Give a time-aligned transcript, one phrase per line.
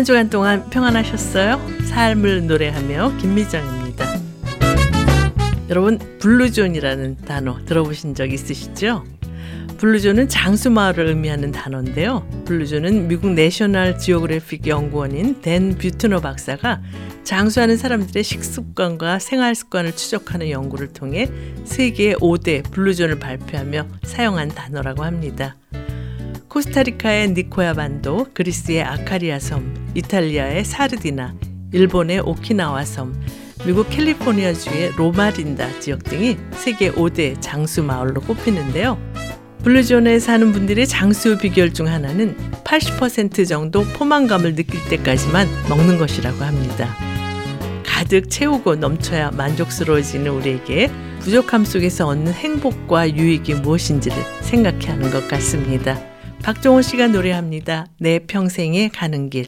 [0.00, 1.60] 한 주간 동안 평안하셨어요?
[1.84, 4.06] 삶을 노래하며 김미정입니다.
[5.68, 9.04] 여러분, Blue Zone이라는 단어 들어보신 적 있으시죠?
[9.76, 12.26] Blue Zone은 장수마을을 의미하는 단어인데요.
[12.46, 16.80] Blue Zone은 미국 National Geographic 연구원인 댄 뷰트너 박사가
[17.24, 21.28] 장수하는 사람들의 식습관과 생활 습관을 추적하는 연구를 통해
[21.66, 25.56] 세계 5대 Blue Zone을 발표하며 사용한 단어라고 합니다.
[26.50, 31.36] 코스타리카의 니코야 반도, 그리스의 아카리아 섬, 이탈리아의 사르디나,
[31.72, 33.14] 일본의 오키나와 섬,
[33.64, 38.98] 미국 캘리포니아주의 로마린다 지역 등이 세계 5대 장수 마을로 꼽히는데요.
[39.62, 46.96] 블루존에 사는 분들의 장수 비결 중 하나는 80% 정도 포만감을 느낄 때까지만 먹는 것이라고 합니다.
[47.86, 50.90] 가득 채우고 넘쳐야 만족스러워지는 우리에게
[51.20, 56.10] 부족함 속에서 얻는 행복과 유익이 무엇인지를 생각해 하는 것 같습니다.
[56.42, 57.86] 박종호 씨가 노래합니다.
[57.98, 59.46] 내 평생에 가는 길.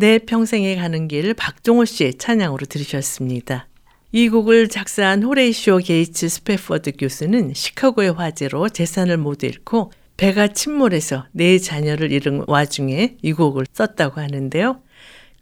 [0.00, 3.68] 내 평생에 가는 길 박종호 씨의 찬양으로 들으셨습니다.
[4.12, 11.58] 이 곡을 작사한 호레이쇼 게이츠 스페퍼드 교수는 시카고의 화재로 재산을 모두 잃고 배가 침몰해서 네
[11.58, 14.80] 자녀를 잃은 와중에 이 곡을 썼다고 하는데요.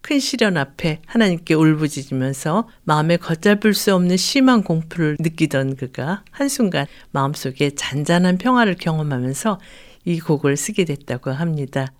[0.00, 7.70] 큰 시련 앞에 하나님께 울부짖으면서 마음에 걷잡을 수 없는 심한 공포를 느끼던 그가 한순간 마음속에
[7.76, 9.60] 잔잔한 평화를 경험하면서
[10.04, 11.92] 이 곡을 쓰게 됐다고 합니다.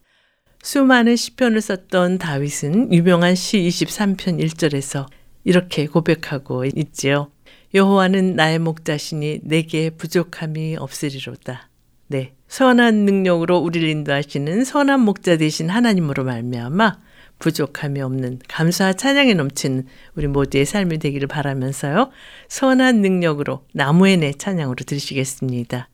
[0.68, 5.06] 수많은 시편을 썼던 다윗은 유명한 시 23편 1절에서
[5.42, 7.30] 이렇게 고백하고 있지요.
[7.72, 11.70] 여호와는 나의 목자시니 내게 부족함이 없으리로다.
[12.08, 12.34] 네.
[12.48, 16.98] 선한 능력으로 우리를 인도하시는 선한 목자 되신 하나님으로 말미암아
[17.38, 19.86] 부족함이 없는 감사와 찬양에 넘치는
[20.16, 22.10] 우리 모두의 삶이 되기를 바라면서요.
[22.48, 25.88] 선한 능력으로 나무의 내 찬양으로 들으시겠습니다.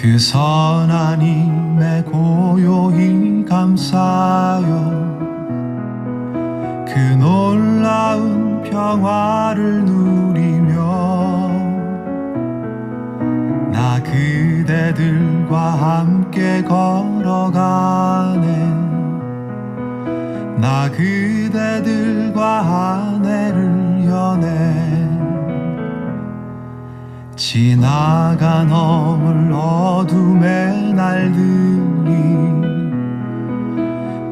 [0.00, 5.18] 그 힘에 고요히 감사요
[6.86, 10.78] 그 놀라운 평화를 누리며
[13.72, 18.46] 나 그대들과 함께 걸어가네.
[20.60, 22.60] 나 그대들과
[23.16, 25.07] 아내를 연해
[27.38, 32.10] 지나간 어물 어둠의 날들이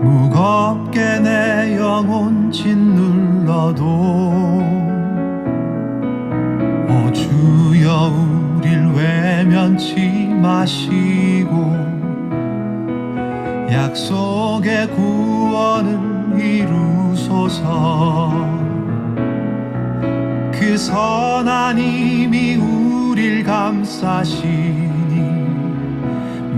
[0.03, 3.85] 무겁게 내 영혼 짓눌러도
[6.89, 8.13] 오 주여
[8.59, 11.77] 우릴 외면치 마시고
[13.71, 18.33] 약속의 구원을 이루소서.
[20.51, 22.86] 그 선한 힘이 우
[23.17, 24.51] 릴 감싸시니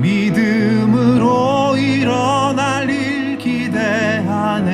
[0.01, 4.69] 믿음으로 일어날 일 기대하네.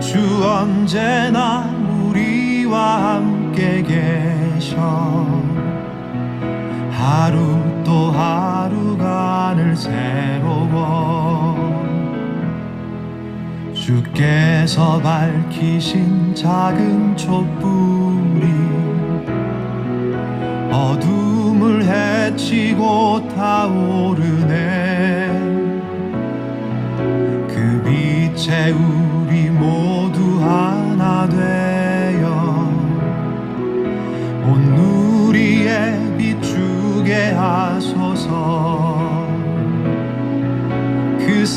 [0.00, 1.70] 주 언제나
[2.02, 5.24] 우리와 함께 계셔.
[6.90, 11.56] 하루 또 하루가 늘 새로워.
[13.74, 18.67] 주께서 밝히신 작은 촛불이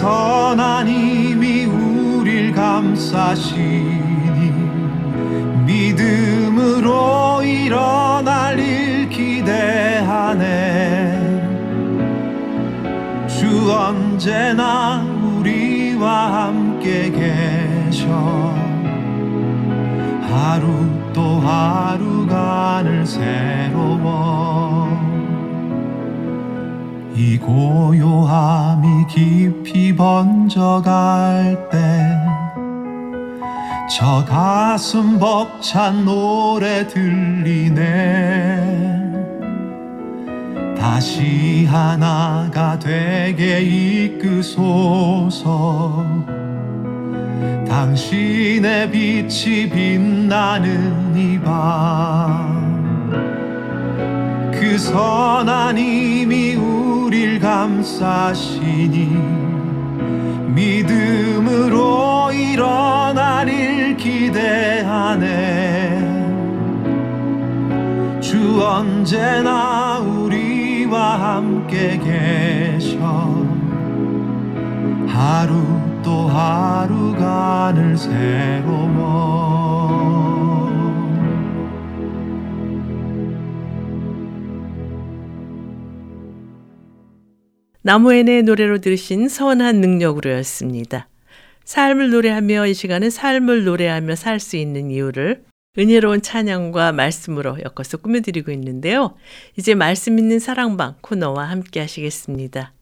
[0.02, 3.62] 선한 힘이 우릴 감싸시니
[5.68, 10.42] 믿음으로 일어날 일 기대하네.
[13.28, 15.04] 주 언제나
[15.38, 18.56] 우리와 함께 계셔.
[20.32, 20.66] 하루
[21.14, 24.90] 또 하루가 늘 새로워
[27.16, 28.71] 이 고요함이
[29.14, 32.32] 깊이 번져갈 때
[33.94, 37.82] 저 가슴 벅찬 노래 들리네.
[40.80, 45.06] 다시 하나가 되게 이끄소서.
[47.68, 52.61] 당신의 빛이 빛나는 이밤
[54.72, 59.10] 그 선한 힘이 우릴 감싸시니
[60.48, 65.28] 믿음으로 일어날 일 기대하네.
[68.22, 72.98] 주 언제나 우리와 함께 계셔.
[75.06, 75.66] 하루
[76.02, 79.71] 또 하루가 늘 새로워
[87.84, 91.08] 나무엔의 노래로 들으신 선한 능력으로였습니다.
[91.64, 95.44] 삶을 노래하며 이 시간은 삶을 노래하며 살 수 있는 이유를
[95.78, 99.16] 은혜로운 찬양과 말씀으로 엮어서 꾸며드리고 있는데요.
[99.58, 102.74] 이제 말씀 있는 사랑방 코너와 함께 하시겠습니다.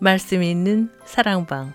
[0.00, 1.72] 말씀 있는 사랑방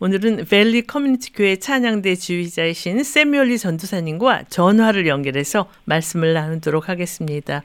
[0.00, 7.62] 오늘은 벨리 커뮤니티 교회 찬양대 지휘자이신 세미얼리 전도사님과 전화를 연결해서 말씀을 나누도록 하겠습니다.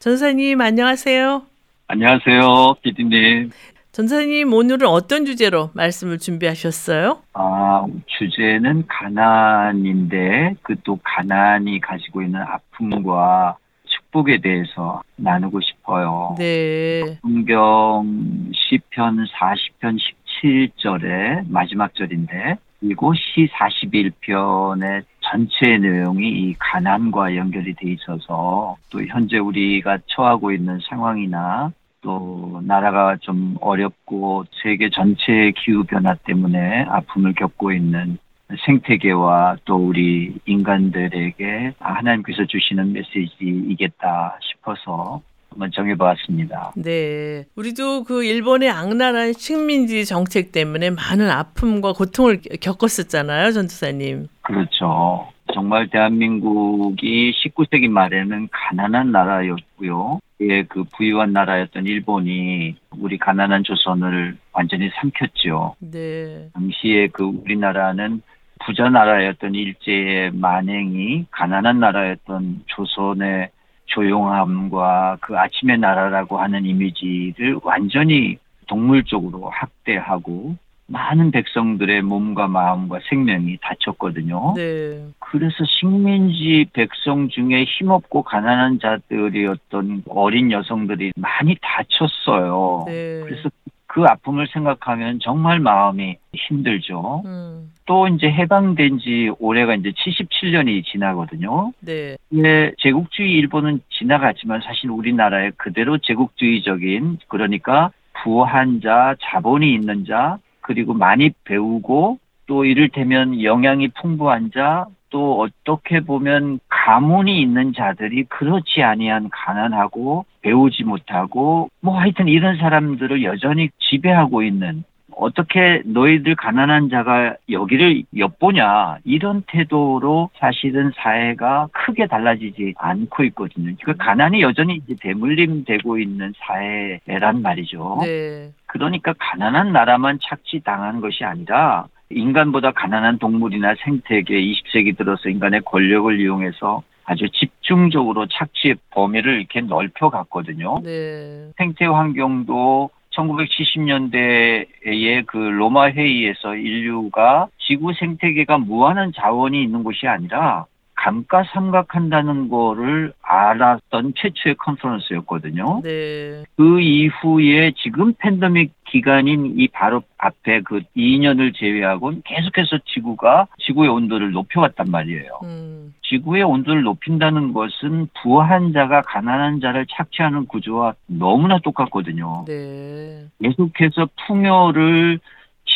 [0.00, 1.42] 전도사님 안녕하세요.
[1.88, 3.50] 안녕하세요, 비디님.
[3.92, 7.22] 전사님 오늘은 어떤 주제로 말씀을 준비하셨어요?
[7.32, 7.86] 아,
[8.18, 16.34] 주제는 가난인데 그 또 가난이 가지고 있는 아픔과 축복에 대해서 나누고 싶어요.
[16.38, 17.18] 네.
[17.22, 19.96] 성경 시편 40편
[20.42, 29.38] 17절의 마지막 절인데 그리고 시 41편의 전체 내용이 이 가난과 연결이 돼 있어서 또 현재
[29.38, 37.72] 우리가 처하고 있는 상황이나 또 나라가 좀 어렵고 세계 전체의 기후 변화 때문에 아픔을 겪고
[37.72, 38.18] 있는
[38.64, 45.20] 생태계와 또 우리 인간들에게 하나님께서 주시는 메시지이겠다 싶어서
[45.56, 46.72] 한번 정해보았습니다.
[46.76, 47.44] 네.
[47.56, 54.28] 우리도 그 일본의 악랄한 식민지 정책 때문에 많은 아픔과 고통을 겪었었잖아요, 전투사님.
[54.42, 55.28] 그렇죠.
[55.54, 60.20] 정말 대한민국이 19세기 말에는 가난한 나라였고요.
[60.42, 65.76] 예, 그 부유한 나라였던 일본이 우리 가난한 조선을 완전히 삼켰죠.
[65.78, 66.50] 네.
[66.52, 68.20] 당시에 그 우리나라는
[68.64, 73.50] 부자 나라였던 일제의 만행이 가난한 나라였던 조선의
[73.86, 80.56] 조용함과 그 아침의 나라라고 하는 이미지를 완전히 동물적으로 학대하고
[80.88, 84.54] 많은 백성들의 몸과 마음과 생명이 다쳤거든요.
[84.54, 85.04] 네.
[85.18, 92.84] 그래서 식민지 백성 중에 힘없고 가난한 자들이었던 어린 여성들이 많이 다쳤어요.
[92.86, 93.20] 네.
[93.24, 93.50] 그래서
[93.96, 97.22] 그 아픔을 생각하면 정말 마음이 힘들죠.
[97.24, 97.72] 음.
[97.86, 101.72] 또 이제 해방된 지 올해가 이제 77년이 지나거든요.
[101.80, 102.18] 네.
[102.34, 107.90] 예, 제국주의 일본은 지나갔지만 사실 우리나라에 그대로 제국주의적인 그러니까
[108.22, 116.00] 부한 자, 자본이 있는 자, 그리고 많이 배우고 또 이를테면 영양이 풍부한 자, 또 어떻게
[116.00, 124.42] 보면 가문이 있는 자들이 그렇지 아니한 가난하고 배우지 못하고 뭐 하여튼 이런 사람들을 여전히 지배하고
[124.42, 124.84] 있는
[125.16, 133.74] 어떻게 너희들 가난한 자가 여기를 엿보냐 이런 태도로 사실은 사회가 크게 달라지지 않고 있거든요.
[133.82, 138.00] 그 가난이 여전히 이제 대물림되고 있는 사회란 말이죠.
[138.02, 138.50] 네.
[138.66, 146.82] 그러니까 가난한 나라만 착취당한 것이 아니라 인간보다 가난한 동물이나 생태계 20세기 들어서 인간의 권력을 이용해서
[147.04, 150.80] 아주 집중적으로 착취의 범위를 이렇게 넓혀 갔거든요.
[150.82, 151.50] 네.
[151.56, 162.48] 생태 환경도 1970년대에 그 로마 회의에서 인류가 지구 생태계가 무한한 자원이 있는 곳이 아니라 감가상각한다는
[162.48, 165.82] 거를 알았던 최초의 컨퍼런스였거든요.
[165.82, 166.44] 네.
[166.56, 174.32] 그 이후에 지금 팬데믹 기간인 이 바로 앞에 그 2년을 제외하고는 계속해서 지구가 지구의 온도를
[174.32, 175.40] 높여왔단 말이에요.
[175.44, 175.94] 음.
[176.02, 182.44] 지구의 온도를 높인다는 것은 부한 자가 가난한 자를 착취하는 구조와 너무나 똑같거든요.
[182.46, 183.26] 네.
[183.42, 185.18] 계속해서 풍요를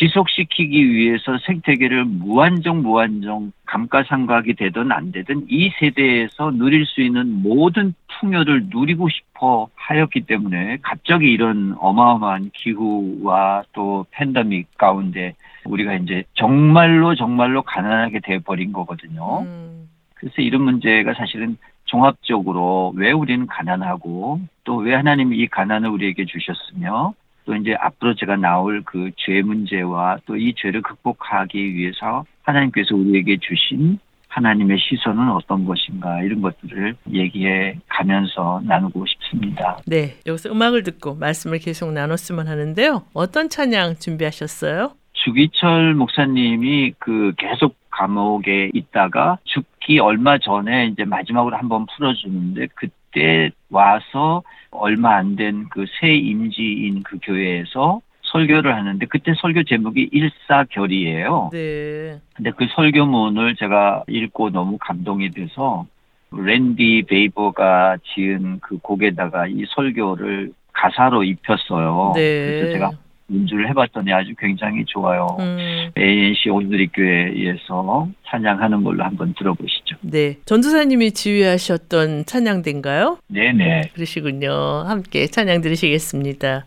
[0.01, 7.93] 지속시키기 위해서 생태계를 무한정 무한정 감가상각이 되든 안 되든 이 세대에서 누릴 수 있는 모든
[8.19, 17.13] 풍요를 누리고 싶어 하였기 때문에 갑자기 이런 어마어마한 기후와 또 팬데믹 가운데 우리가 이제 정말로
[17.13, 19.41] 정말로 가난하게 돼버린 거거든요.
[19.41, 19.87] 음.
[20.15, 27.13] 그래서 이런 문제가 사실은 종합적으로 왜 우리는 가난하고 또 왜 하나님이 이 가난을 우리에게 주셨으며
[27.45, 33.37] 또 이제 앞으로 제가 나올 그 죄 문제와 또 이 죄를 극복하기 위해서 하나님께서 우리에게
[33.41, 39.77] 주신 하나님의 시선은 어떤 것인가 이런 것들을 얘기해 가면서 나누고 싶습니다.
[39.85, 40.15] 네.
[40.25, 43.03] 여기서 음악을 듣고 말씀을 계속 나눴으면 하는데요.
[43.13, 44.93] 어떤 찬양 준비하셨어요?
[45.13, 53.51] 주기철 목사님이 그 계속 감옥에 있다가 죽기 얼마 전에 이제 마지막으로 한번 풀어주는데 그 때
[53.69, 61.49] 와서 얼마 안 된 그 새 임지인 그 교회에서 설교를 하는데 그때 설교 제목이 일사결이에요.
[61.51, 62.19] 네.
[62.33, 65.85] 근데 그 설교문을 제가 읽고 너무 감동이 돼서
[66.31, 72.13] 랜디 베이버가 지은 그 곡에다가 이 설교를 가사로 입혔어요.
[72.15, 72.45] 네.
[72.45, 72.91] 그래서 제가
[73.31, 75.37] 연주를 해봤더니 아주 굉장히 좋아요.
[75.39, 75.91] 음.
[75.97, 79.97] ANC 오늘리교회에서 찬양하는 걸로 한번 들어보시죠.
[80.01, 80.37] 네.
[80.45, 83.17] 전도사님이 지휘하셨던 찬양대인가요?
[83.27, 83.91] 네네.
[83.93, 84.51] 그러시군요.
[84.85, 86.65] 함께 찬양 들으시겠습니다.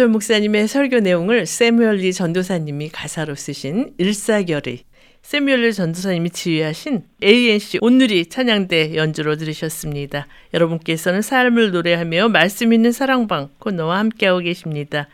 [0.00, 4.84] 주기철 목사님의 설교 내용을 세뮤얼 리 전도사님이 가사로 쓰신 일사각오
[5.20, 10.26] 세뮤얼 리 전도사님이 지휘하신 ANC 온누리 찬양대 연주로 들으셨습니다.
[10.54, 15.06] 여러분께서는 삶을 노래하며 말씀 있는 사랑방 코너와 함께하고 계십니다.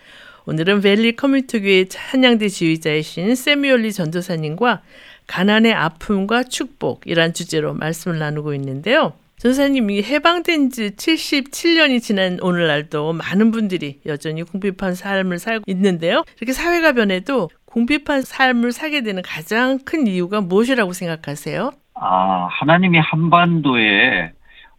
[0.44, 4.82] 오늘은 벨리 커뮤니티 교회 찬양대 지휘자이신 세뮤얼 리 전도사님과
[5.26, 9.14] 가난의 아픔과 축복이란 주제로 말씀을 나누고 있는데요.
[9.38, 16.24] 전도사님 해방된 지 77년이 지난 오늘날도 많은 분들이 여전히 궁핍한 삶을 살고 있는데요.
[16.38, 21.70] 이렇게 사회가 변해도 궁핍한 삶을 살게 되는 가장 큰 이유가 무엇이라고 생각하세요?
[21.94, 24.32] 아, 하나님이 한반도에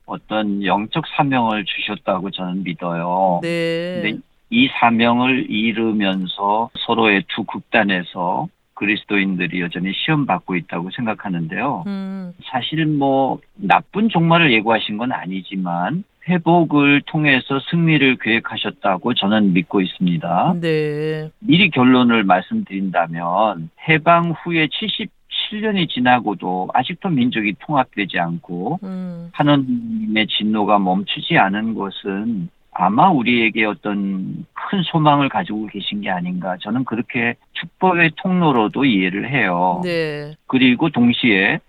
[0.08, 3.42] 어떤 영적 사명을 주셨다고 저는 믿어요.
[3.44, 4.02] 네.
[4.02, 4.18] 근데
[4.50, 11.84] 이 사명을 이루면서 서로의 두 극단에서 그리스도인들이 여전히 시험받고 있다고 생각하는데요.
[11.88, 20.56] 음, 사실 뭐 나쁜 종말을 예고하신 건 아니지만 회복을 통해서 승리를 계획하셨다고 저는 믿고 있습니다.
[20.62, 21.30] 네.
[21.40, 31.38] 미리 결론을 말씀드린다면 해방 후에 77년이 지나고도 아직도 민족이 통합되지 않고 음, 하나님의 진노가 멈추지
[31.38, 38.84] 않은 것은 아마 우리에게 어떤 큰 소망을 가지고 계신 게 아닌가 저는 그렇게 축복의 통로로도
[38.84, 39.82] 이해를 해요.
[39.84, 40.36] 네.
[40.48, 41.60] 그리고 동시에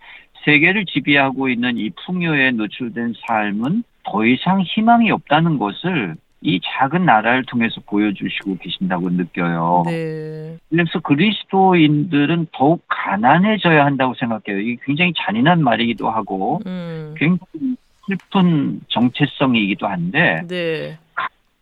[0.44, 7.44] 세계를 지배하고 있는 이 풍요에 노출된 삶은 더 이상 희망이 없다는 것을 이 작은 나라를
[7.44, 9.84] 통해서 보여주시고 계신다고 느껴요.
[9.86, 10.56] 네.
[10.68, 14.60] 그래서 그리스도인들은 더욱 가난해져야 한다고 생각해요.
[14.60, 17.76] 이게 굉장히 잔인한 말이기도 하고 음, 굉장히
[18.08, 20.98] 슬픈 정체성이기도 한데 네.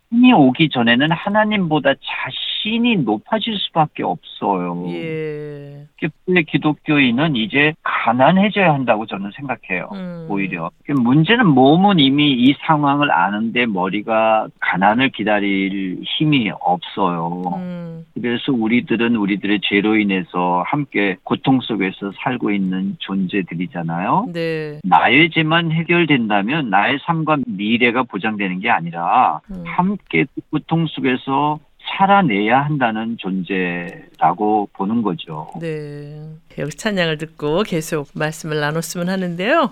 [0.09, 4.85] 힘이 오기 전에는 하나님보다 자신이 높아질 수밖에 없어요.
[4.89, 5.85] 예.
[5.99, 9.89] 특히 기독교인은 이제 가난해져야 한다고 저는 생각해요.
[9.93, 17.41] 음, 오히려 문제는 몸은 이미 이 상황을 아는데 머리가 가난을 기다릴 힘이 없어요.
[17.55, 24.29] 음, 그래서 우리들은 우리들의 죄로 인해서 함께 고통 속에서 살고 있는 존재들이잖아요.
[24.33, 24.79] 네.
[24.83, 29.63] 나의 죄만 해결된다면 나의 삶과 미래가 보장되는 게 아니라 음,
[29.97, 35.47] 함께 그 고통 속에서 살아내야 한다는 존재라고 보는 거죠.
[35.59, 36.19] 네.
[36.57, 39.71] 여기 찬양을 듣고 계속 말씀을 나눴으면 하는데요.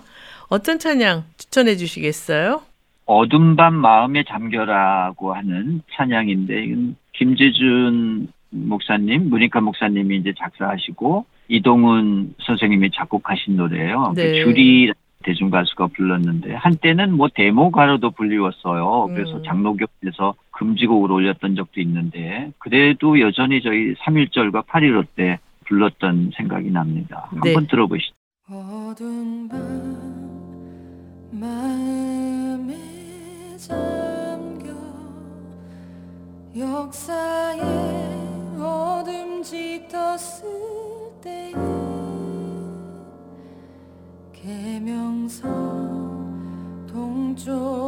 [0.50, 2.62] 어떤 찬양 추천해 주시겠어요?
[3.06, 13.58] 어둠 밤 마음에 잠겨라고 하는 찬양인데 김재준 목사님, 문익환 목사님이 이제 작사하시고 이동훈 선생님이 작곡하신
[13.58, 14.14] 노래예요.
[14.16, 14.44] 그 네.
[14.44, 14.92] 주리
[15.26, 19.08] 대중 가수가 불렀는데 한때는 뭐 데모 가로도 불리웠어요.
[19.14, 19.44] 그래서 음.
[19.44, 27.28] 장로교에서 금지곡으로 올렸던 적도 있는데 그래도 여전히 저희 3.1절과 8.15 때 불렀던 생각이 납니다.
[27.34, 27.40] 네.
[27.52, 28.14] 한번 들어보시죠.
[28.48, 29.60] 어두운 밤
[31.32, 32.76] 마음에
[33.58, 34.70] 잠겨
[36.56, 37.62] 역사의
[38.60, 40.48] 어둠 짙었을
[41.24, 41.95] 때에
[47.36, 47.85] 동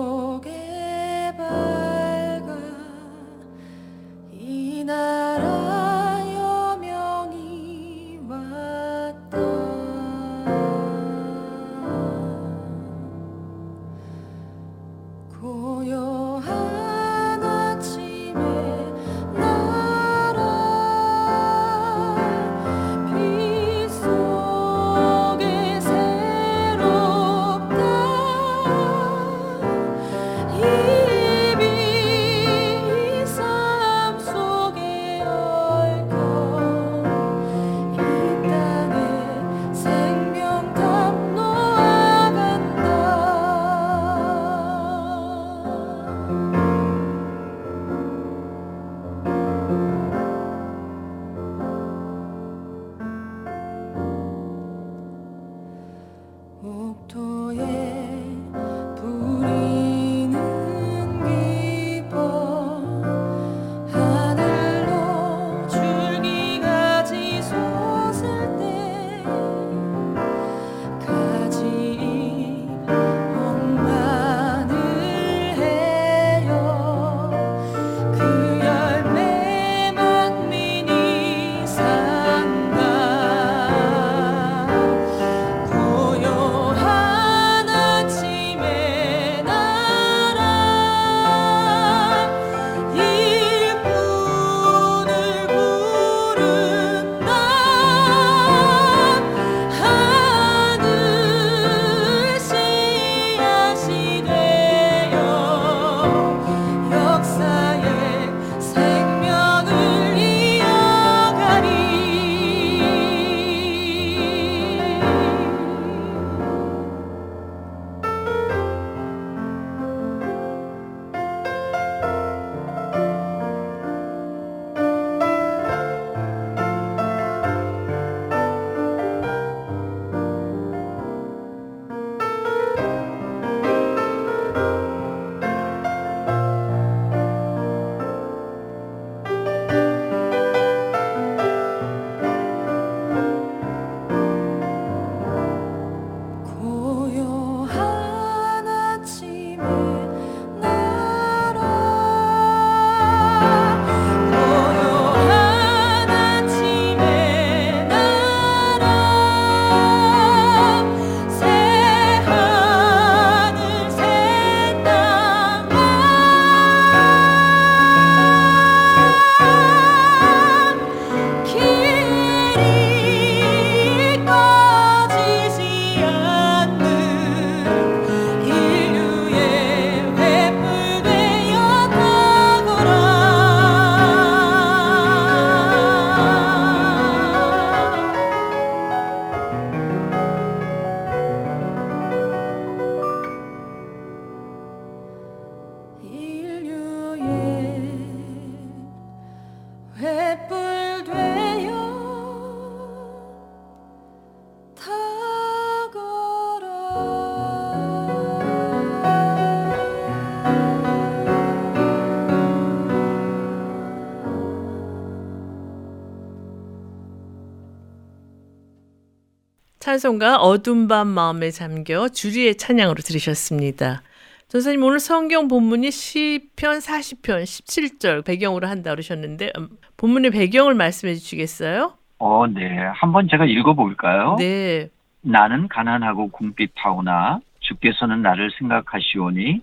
[219.98, 224.04] 찬송가 어둠 밤 마음에 잠겨 주리의 찬양으로 들으셨습니다.
[224.48, 231.94] 전사님 오늘 성경 본문이 시편 40편 17절 배경으로 한다 그러셨는데 음, 본문의 배경을 말씀해 주시겠어요?
[232.20, 232.78] 어, 네.
[232.94, 234.36] 한번 제가 읽어 볼까요?
[234.38, 234.90] 네.
[235.22, 239.62] 나는 가난하고 궁핍하오나 주께서는 나를 생각하시오니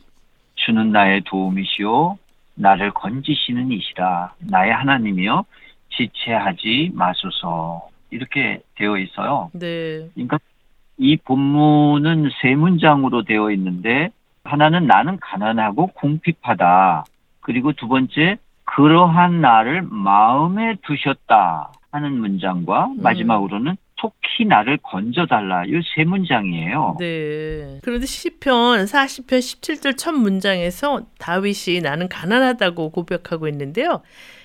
[0.57, 2.19] 주는 나의 도움이시오
[2.57, 5.45] 나를 건지시는 이시라 나의 하나님이여
[5.91, 9.51] 지체하지 마소서 이렇게 되어 있어요.
[9.53, 10.09] 네.
[10.15, 10.39] 그러니까
[10.97, 14.11] 이 본문은 세 문장으로 되어 있는데
[14.45, 17.05] 하나는 나는 가난하고 궁핍하다.
[17.41, 23.03] 그리고 두 번째 그러한 나를 마음에 두셨다 하는 문장과 음.
[23.03, 26.97] 마지막으로는 속히 나를 건져달라 이 세 문장이에요.
[26.99, 27.79] 네.
[27.83, 34.03] 그런데 시편 40편 17절 첫 문장에서 다윗이 나는 가난하다고 고백하고 있는데요.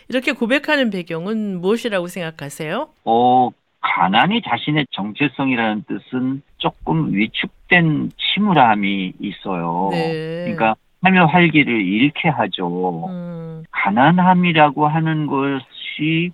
[0.10, 2.90] 이렇게 고백하는 배경은 무엇이라고 생각하세요?
[3.06, 3.50] 어,
[3.82, 9.90] 가난이 자신의 정체성이라는 뜻은 조금 위축된 침울함이 있어요.
[9.92, 10.42] 네.
[10.46, 13.08] 그러니까 삶의 활기를 잃게 하죠.
[13.08, 16.32] 음, 가난함이라고 하는 것이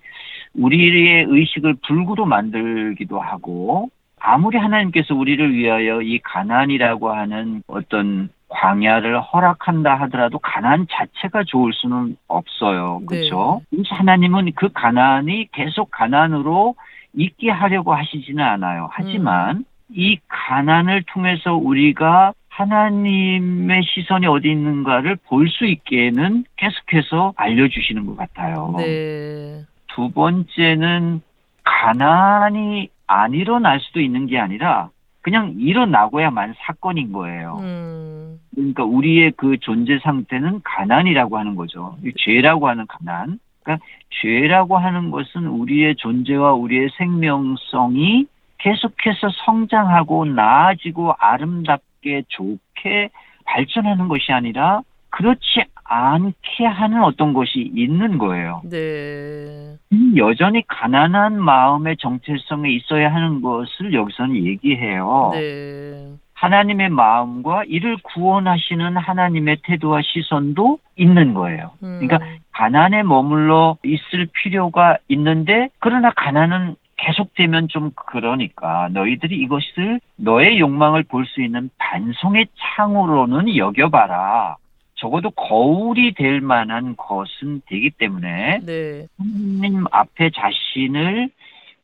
[0.55, 9.95] 우리의 의식을 불구로 만들기도 하고 아무리 하나님께서 우리를 위하여 이 가난이라고 하는 어떤 광야를 허락한다
[10.01, 13.01] 하더라도 가난 자체가 좋을 수는 없어요.
[13.05, 13.61] 그렇죠?
[13.69, 16.75] 그래서 하나님은 그 가난이 계속 가난으로
[17.13, 18.89] 있게 하려고 하시지는 않아요.
[18.91, 28.15] 하지만 이 가난을 통해서 우리가 하나님의 시선이 어디 있는가를 볼 수 있게는 계속해서 알려주시는 것
[28.17, 28.73] 같아요.
[28.77, 29.63] 네.
[29.87, 31.21] 두 번째는
[31.63, 34.89] 가난이 안 일어날 수도 있는 게 아니라
[35.25, 37.57] 그냥 일어나고야만 사건인 거예요.
[37.59, 41.97] 음, 그러니까 우리의 그 존재 상태는 가난이라고 하는 거죠.
[42.05, 43.39] 이 죄라고 하는 가난.
[43.63, 43.83] 그러니까
[44.21, 48.27] 죄라고 하는 것은 우리의 존재와 우리의 생명성이
[48.59, 53.09] 계속해서 성장하고 나아지고 아름답게 좋게
[53.45, 58.61] 발전하는 것이 아니라 그렇지 않게 하는 어떤 것이 있는 거예요.
[58.69, 59.75] 네.
[60.17, 65.29] 여전히 가난한 마음의 정체성에 있어야 하는 것을 여기서는 얘기해요.
[65.33, 66.11] 네.
[66.33, 71.71] 하나님의 마음과 이를 구원하시는 하나님의 태도와 시선도 있는 거예요.
[71.81, 72.19] 음, 그러니까
[72.51, 81.25] 가난에 머물러 있을 필요가 있는데 그러나 가난은 계속되면 좀 그러니까 너희들이 이것을 너의 욕망을 볼
[81.25, 84.57] 수 있는 반송의 창으로는 여겨봐라.
[84.95, 89.07] 적어도 거울이 될 만한 것은 되기 때문에 네.
[89.17, 91.29] 하나님 앞에 자신을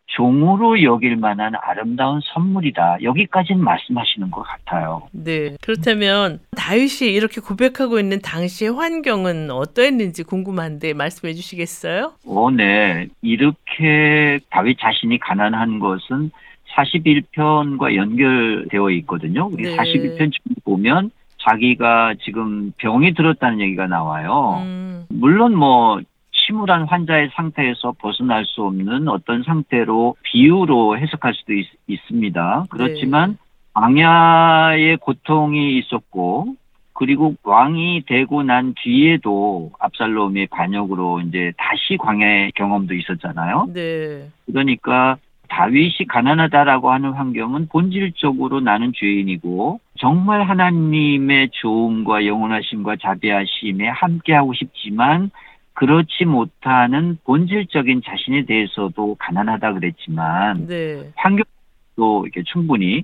[0.07, 2.97] 종으로 여길 만한 아름다운 선물이다.
[3.01, 5.07] 여기까지는 말씀하시는 것 같아요.
[5.11, 5.55] 네.
[5.61, 12.13] 그렇다면 다윗이 이렇게 고백하고 있는 당시의 환경은 어떠했는지 궁금한데 말씀해 주시겠어요?
[12.25, 13.07] 오, 네.
[13.21, 16.31] 이렇게 다윗 자신이 가난한 것은
[16.75, 19.49] 41편과 연결되어 있거든요.
[19.51, 19.75] 우리 네.
[19.75, 20.31] 41편
[20.63, 21.11] 보면
[21.43, 24.61] 자기가 지금 병이 들었다는 얘기가 나와요.
[24.63, 25.99] 음, 물론 뭐
[26.31, 32.65] 침울한 환자의 상태에서 벗어날 수 없는 어떤 상태로 비유로 해석할 수도 있, 있습니다.
[32.69, 33.37] 그렇지만
[33.73, 36.55] 광야의 고통이 있었고
[36.93, 43.69] 그리고 왕이 되고 난 뒤에도 압살롬의 반역으로 이제 다시 광야의 경험도 있었잖아요.
[43.73, 44.27] 네.
[44.45, 55.29] 그러니까 다윗이 가난하다라고 하는 환경은 본질적으로 나는 죄인이고 정말 하나님의 좋음과 영원하심과 자비하심에 함께하고 싶지만
[55.73, 61.11] 그렇지 못하는 본질적인 자신에 대해서도 가난하다 그랬지만 네.
[61.15, 63.03] 환경도 이렇게 충분히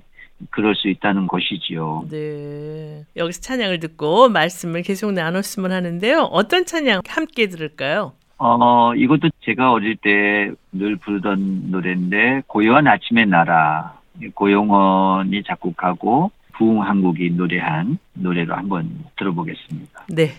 [0.50, 2.06] 그럴 수 있다는 것이지요.
[2.10, 3.04] 네.
[3.16, 6.22] 여기서 찬양을 듣고 말씀을 계속 나눴으면 하는데요.
[6.32, 8.12] 어떤 찬양 함께 들을까요?
[8.38, 13.98] 어, 이것도 제가 어릴 때 늘 부르던 노래인데 고요한 아침의 나라
[14.34, 20.06] 고용원이 작곡하고 부흥 한국이 노래한 노래로 한번 들어보겠습니다.
[20.08, 20.32] 네.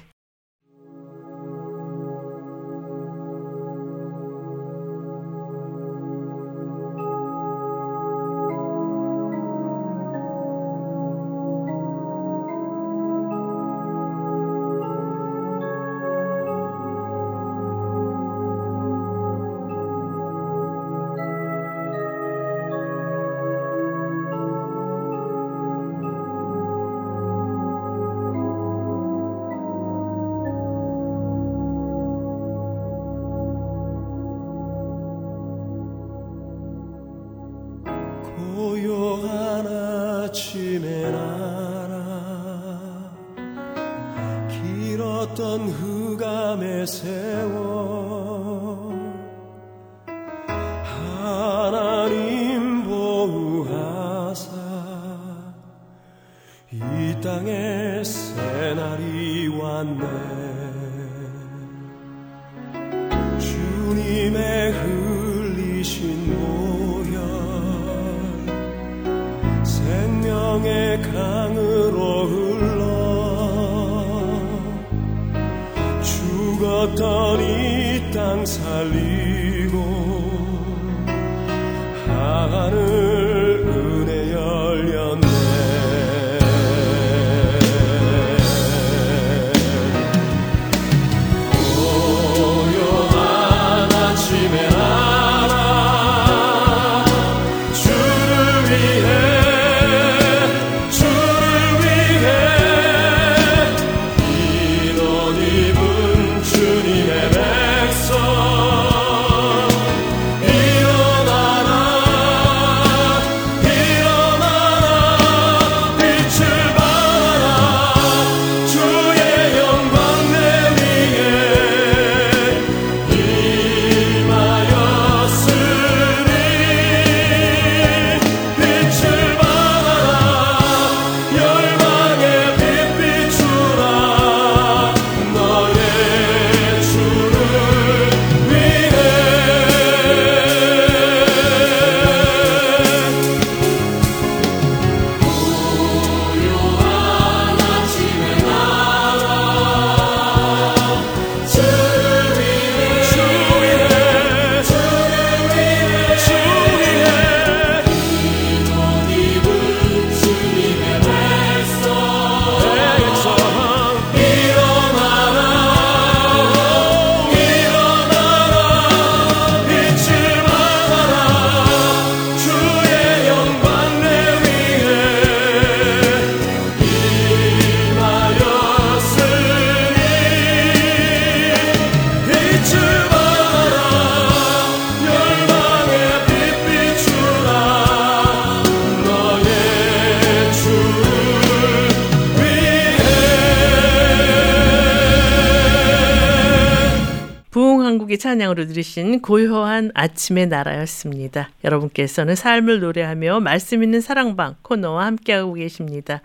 [198.60, 201.50] 찬양으로 들으신 고요한 아침의 나라였습니다.
[201.64, 206.22] 여러분께서는 삶을 노래하며 말씀 있는 사랑방 코너와 함께하고 계십니다.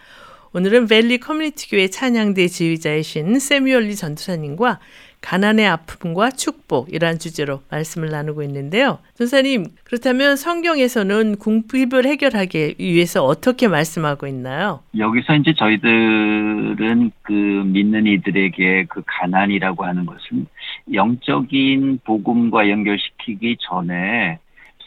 [0.53, 4.81] 오늘은 벨리 커뮤니티 교회 찬양대 지휘자이신 세뮤얼리 전도사님과
[5.21, 8.99] 가난의 아픔과 축복이란 주제로 말씀을 나누고 있는데요.
[9.15, 14.81] 전사님, 그렇다면 성경에서는 궁핍을 해결하기 위해서 어떻게 말씀하고 있나요?
[14.99, 20.47] 여기서 이제 저희들은 그 믿는 이들에게 그 가난이라고 하는 것은
[20.93, 24.39] 영적인 복음과 연결시키기 전에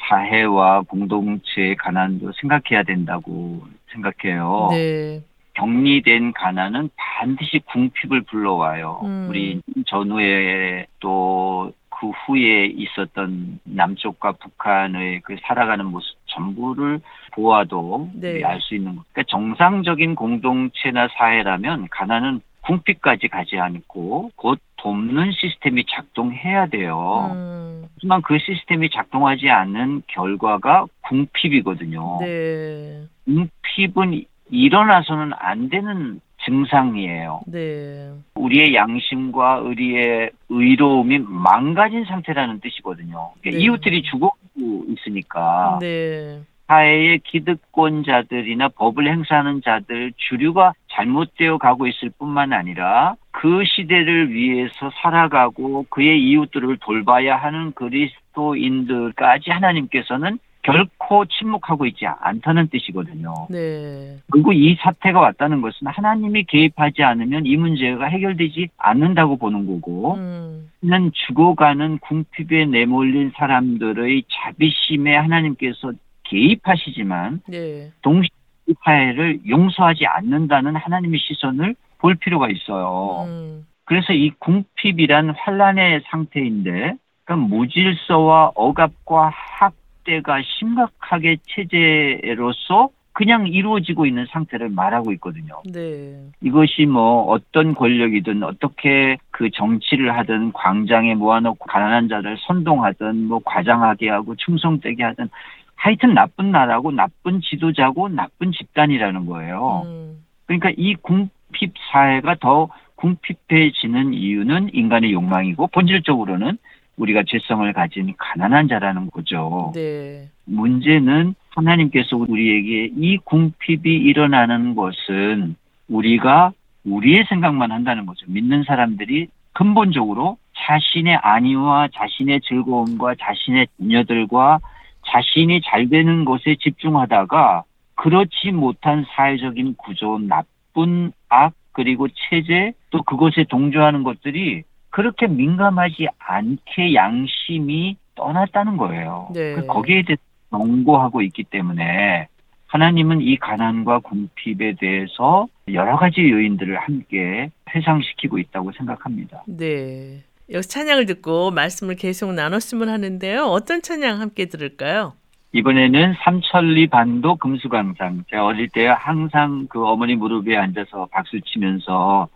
[0.10, 4.68] 사회와 공동체의 가난도 생각해야 된다고 생각해요.
[4.72, 5.22] 네.
[5.54, 9.02] 격리된 가난은 반드시 궁핍을 불러와요.
[9.04, 9.28] 음.
[9.30, 17.00] 우리 전후에 또 그 후에 있었던 남쪽과 북한의 그 살아가는 모습 전부를
[17.32, 18.44] 보아도 네.
[18.44, 19.04] 알수 있는 것.
[19.12, 27.30] 그러니까 정상적인 공동체나 사회라면 가난은 궁핍까지 가지 않고 곧 돕는 시스템이 작동해야 돼요.
[27.32, 32.18] 음, 하지만 그 시스템이 작동하지 않는 결과가 궁핍이거든요.
[32.20, 33.04] 네.
[33.26, 37.42] 궁핍은 일어나서는 안 되는 증상이에요.
[37.48, 38.12] 네.
[38.36, 43.32] 우리의 양심과 우리의 의로움이 망가진 상태라는 뜻이거든요.
[43.42, 43.66] 그러니까 네.
[43.66, 46.42] 이웃들이 죽어가고 있으니까 네.
[46.68, 55.86] 사회의 기득권자들이나 법을 행사하는 자들 주류가 잘못되어 가고 있을 뿐만 아니라 그 시대를 위해서 살아가고
[55.90, 63.34] 그의 이웃들을 돌봐야 하는 그리스도인들까지 하나님께서는 결코 침묵하고 있지 않다는 뜻이거든요.
[63.50, 64.18] 네.
[64.30, 70.70] 그리고 이 사태가 왔다는 것은 하나님이 개입하지 않으면 이 문제가 해결되지 않는다고 보는 거고, 음,
[70.82, 75.94] 는 죽어가는 궁핍에 내몰린 사람들의 자비심에 하나님께서
[76.30, 77.92] 개입하시지만 네.
[78.02, 78.30] 동시에
[78.68, 83.26] 이 사회를 용서하지 않는다는 하나님의 시선을 볼 필요가 있어요.
[83.28, 94.28] 음, 그래서 이 궁핍이란 환란의 상태인데, 그러니까 무질서와 억압과 학대가 심각하게 체제로서 그냥 이루어지고 있는
[94.30, 95.60] 상태를 말하고 있거든요.
[95.74, 96.20] 네.
[96.40, 104.10] 이것이 뭐 어떤 권력이든 어떻게 그 정치를 하든 광장에 모아놓고 가난한 자를 선동하든 뭐 과장하게
[104.10, 105.30] 하고 충성되게 하든
[105.78, 109.84] 하여튼 나쁜 나라고 나쁜 지도자고 나쁜 집단이라는 거예요.
[109.86, 116.58] 음, 그러니까 이 궁핍 사회가 더 궁핍해지는 이유는 인간의 욕망이고 본질적으로는
[116.98, 119.72] 우리가 죄성을 가진 가난한 자라는 거죠.
[119.76, 120.30] 네.
[120.46, 125.56] 문제는 하나님께서 우리에게 이 궁핍이 일어나는 것은
[125.88, 126.52] 우리가
[126.86, 128.26] 우리의 생각만 한다는 거죠.
[128.28, 134.60] 믿는 사람들이 근본적으로 자신의 안위와 자신의 즐거움과 자신의 자녀들과
[135.08, 137.64] 자신이 잘 되는 것에 집중하다가
[137.96, 146.94] 그렇지 못한 사회적인 구조, 나쁜 악, 그리고 체제, 또 그것에 동조하는 것들이 그렇게 민감하지 않게
[146.94, 149.30] 양심이 떠났다는 거예요.
[149.34, 149.54] 네.
[149.56, 150.18] 그 거기에 대해
[150.50, 152.28] 경고하고 있기 때문에
[152.68, 159.44] 하나님은 이 가난과 궁핍에 대해서 여러 가지 요인들을 함께 회상시키고 있다고 생각합니다.
[159.48, 160.24] 네.
[160.50, 163.44] 여기서 찬양을 듣고 말씀을 계속 나눴으면 하는데요.
[163.44, 165.14] 어떤 찬양 함께 들을까요?
[165.52, 168.26] 이번에는 삼천리 반도 금수강상.
[168.30, 172.28] 제가 어릴 때 항상 그 어머니 무릎에 앉아서 박수 치면서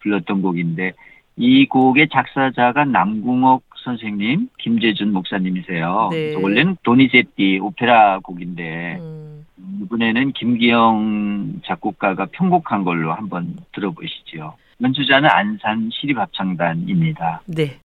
[0.00, 0.92] 불렀던 곡인데
[1.36, 6.08] 이 곡의 작사자가 남궁옥 선생님, 김재준 목사님이세요.
[6.10, 6.34] 네.
[6.34, 9.46] 원래는 도니제띠 오페라 곡인데 음,
[9.82, 14.54] 이번에는 김기영 작곡가가 편곡한 걸로 한번 들어보시죠.
[14.80, 17.42] 연주자는 안산 시립합창단입니다.
[17.46, 17.80] 네.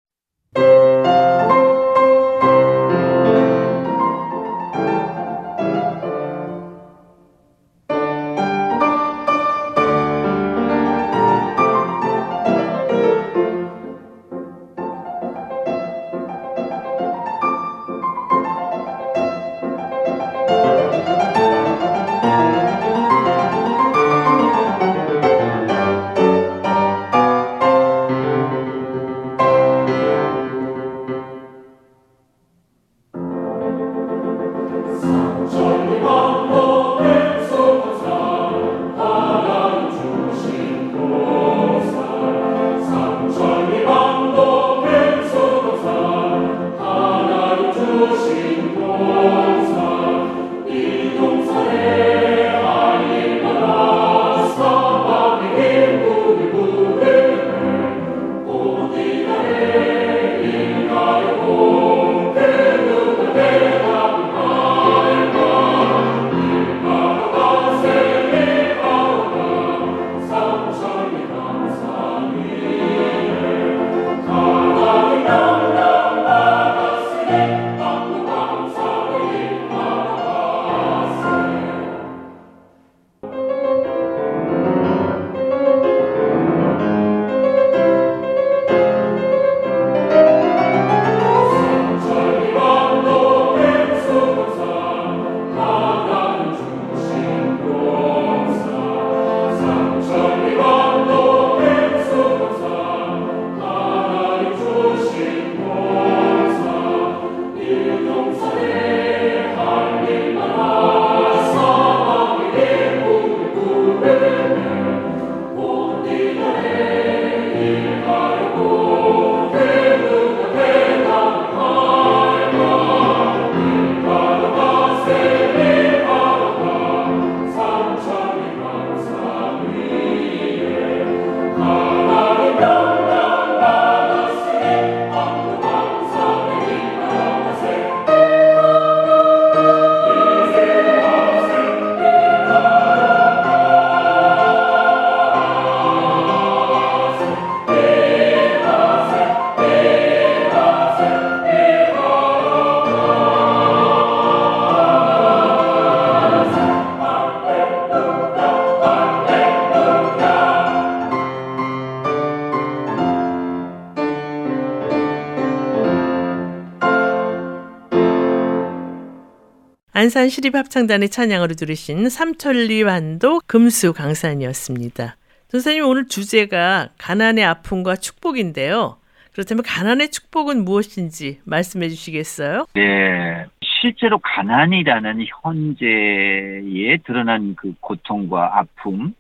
[170.13, 175.17] 안산 시립합창단의 찬양으로 들으신 삼천리 반도 금수 강산이었습니다.
[175.49, 178.99] 선생님 오늘 주제가 가난의 아픔과 축복인데요.
[179.33, 182.67] 그렇다면 가난의 축복은 무엇인지 말씀해 주시겠어요?
[182.75, 183.47] 네.
[183.63, 189.15] 실제로 가난이라는 현재에 드러난 그 고통과 아픔,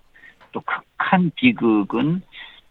[0.52, 2.20] 또 극한 비극은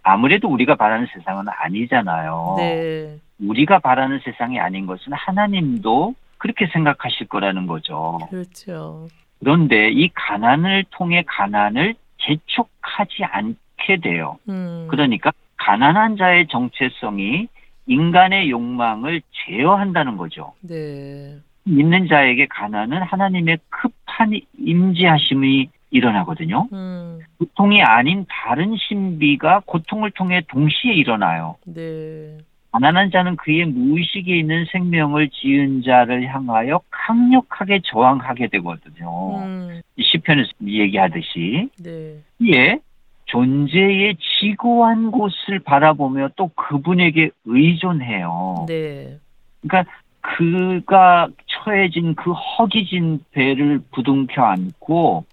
[0.03, 2.55] 아무래도 우리가 바라는 세상은 아니잖아요.
[2.59, 3.19] 네.
[3.39, 8.17] 우리가 바라는 세상이 아닌 것은 하나님도 그렇게 생각하실 거라는 거죠.
[8.31, 9.07] 그렇죠.
[9.39, 14.39] 그런데 이 가난을 통해 가난을 재촉하지 않게 돼요.
[14.49, 14.87] 음.
[14.89, 17.47] 그러니까 가난한 자의 정체성이
[17.85, 20.53] 인간의 욕망을 제어한다는 거죠.
[20.61, 21.37] 네.
[21.63, 26.69] 믿는 자에게 가난은 하나님의 급한 임재하심이 일어나거든요.
[26.73, 31.57] 음, 고통이 아닌 다른 신비가 고통을 통해 동시에 일어나요.
[31.65, 32.39] 네.
[32.71, 39.37] 가난한 자는 그의 무의식에 있는 생명을 지은 자를 향하여 강력하게 저항하게 되거든요.
[39.39, 42.17] 음, 이 시편에서 얘기하듯이 네.
[42.39, 42.79] 이에
[43.25, 48.65] 존재의 지고한 곳을 바라보며 또 그분에게 의존해요.
[48.67, 49.17] 네.
[49.61, 49.91] 그러니까
[50.21, 55.25] 그가 처해진 그 허기진 배를 부둥켜 안고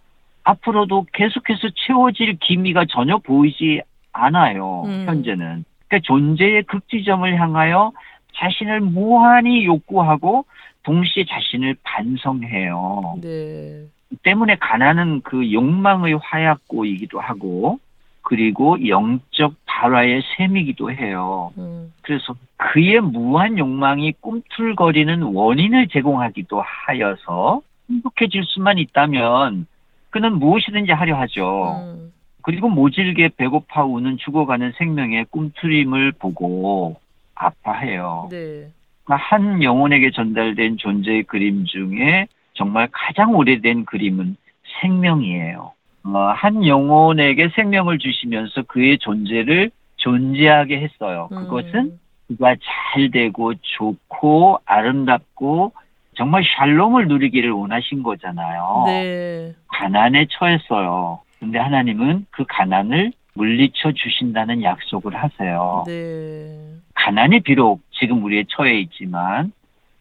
[0.42, 3.82] 앞으로도 계속해서 채워질 기미가 전혀 보이지
[4.12, 4.82] 않아요.
[4.86, 5.04] 음.
[5.06, 5.64] 현재는.
[5.88, 7.92] 그러니까 존재의 극지점을 향하여
[8.36, 10.44] 자신을 무한히 욕구하고
[10.84, 13.18] 동시에 자신을 반성해요.
[13.20, 13.84] 네.
[14.22, 17.78] 때문에 가난은 그 욕망의 화약고이기도 하고
[18.22, 21.52] 그리고 영적 발화의 셈이기도 해요.
[21.58, 29.66] 음, 그래서 그의 무한 욕망이 꿈틀거리는 원인을 제공하기도 하여서 행복해질 수만 있다면
[30.10, 31.80] 그는 무엇이든지 하려 하죠.
[31.82, 32.12] 음,
[32.48, 36.98] 그리고 모질게 배고파 우는 죽어가는 생명의 꿈틀림을 보고
[37.34, 38.28] 아파해요.
[38.30, 38.70] 네.
[39.04, 44.38] 그러니까 한 영혼에게 전달된 존재의 그림 중에 정말 가장 오래된 그림은
[44.80, 45.72] 생명이에요.
[46.04, 51.28] 어, 한 영혼에게 생명을 주시면서 그의 존재를 존재하게 했어요.
[51.28, 55.72] 그것은 음, 그가 잘 되고 좋고 아름답고
[56.16, 58.84] 정말 샬롬을 누리기를 원하신 거잖아요.
[58.86, 59.54] 네.
[59.66, 61.20] 가난에 처했어요.
[61.38, 65.84] 근데 하나님은 그 가난을 물리쳐 주신다는 약속을 하세요.
[65.86, 66.58] 네.
[66.94, 69.52] 가난이 비록 지금 우리의 처해 있지만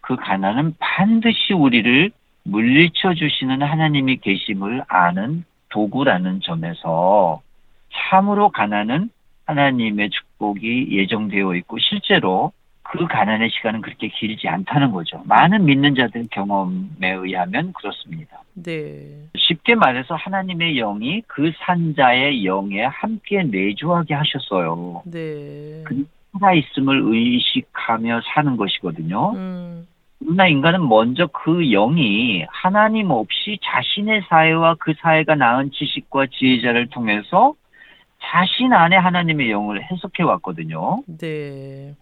[0.01, 2.11] 그 가난은 반드시 우리를
[2.43, 7.41] 물리쳐 주시는 하나님이 계심을 아는 도구라는 점에서
[7.93, 9.09] 참으로 가난은
[9.45, 12.51] 하나님의 축복이 예정되어 있고 실제로
[12.89, 15.21] 그 가난의 시간은 그렇게 길지 않다는 거죠.
[15.25, 18.41] 많은 믿는 자들 경험에 의하면 그렇습니다.
[18.53, 19.25] 네.
[19.35, 25.01] 쉽게 말해서 하나님의 영이 그 산자의 영에 함께 내주하게 하셨어요.
[25.05, 25.83] 네.
[25.85, 26.05] 그-
[26.39, 29.31] 살아있음을 의식하며 사는 것이거든요.
[29.31, 29.87] 음,
[30.19, 37.53] 그러나 인간은 먼저 그 영이 하나님 없이 자신의 사회와 그 사회가 낳은 지식과 지혜자를 통해서
[38.21, 41.01] 자신 안에 하나님의 영을 해석해 왔거든요.
[41.19, 41.95] 네.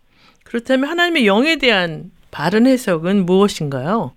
[0.46, 4.12] 그렇다면 하나님의 영에 대한 바른 해석은 무엇인가요?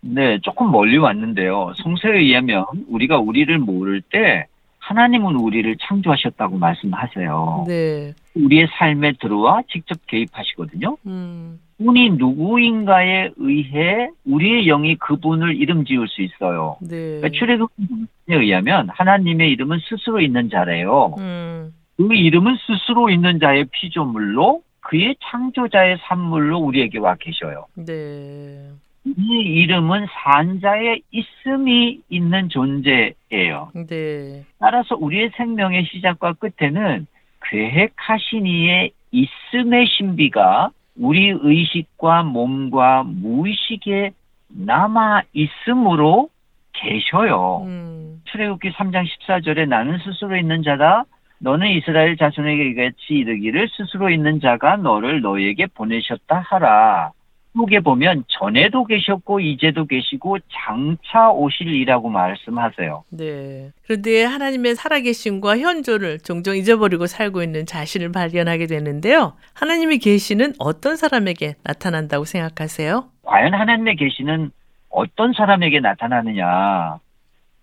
[0.00, 1.72] 네, 조금 멀리 왔는데요.
[1.82, 4.46] 성서에 의하면 우리가 우리를 모를 때
[4.78, 7.64] 하나님은 우리를 창조하셨다고 말씀하세요.
[7.66, 8.14] 네.
[8.34, 10.96] 우리의 삶에 들어와 직접 개입하시거든요.
[11.06, 16.76] 음, 분이 누구인가에 의해 우리의 영이 그분을 이름 지을 수 있어요.
[16.80, 17.18] 네.
[17.20, 17.86] 그러니까 출애굽에
[18.28, 21.14] 의하면 하나님의 이름은 스스로 있는 자래요.
[21.18, 27.66] 음, 그 이름은 스스로 있는 자의 피조물로 그의 창조자의 산물로 우리에게 와 계셔요.
[27.74, 28.70] 네.
[29.04, 33.72] 이 이름은 산자의 있음이 있는 존재예요.
[33.88, 34.44] 네.
[34.60, 37.06] 따라서 우리의 생명의 시작과 끝에는
[37.48, 44.12] 계획하신 이의 있음의 신비가 우리 의식과 몸과 무의식에
[44.48, 46.28] 남아 있음으로
[46.72, 47.62] 계셔요.
[47.64, 51.04] 음, 출애굽기 3장 14절에 나는 스스로 있는 자다.
[51.38, 57.12] 너는 이스라엘 자손에게 이같이 이르기를 스스로 있는 자가 너를 너에게 보내셨다 하라.
[57.56, 63.04] 속에 보면 전에도 계셨고 이제도 계시고 장차 오실이라고 말씀하세요.
[63.10, 63.70] 네.
[63.84, 69.34] 그런데 하나님의 살아계심과 현존을 종종 잊어버리고 살고 있는 자신을 발견하게 되는데요.
[69.54, 73.08] 하나님의 계시는 어떤 사람에게 나타난다고 생각하세요?
[73.22, 74.50] 과연 하나님의 계시는
[74.90, 76.98] 어떤 사람에게 나타나느냐?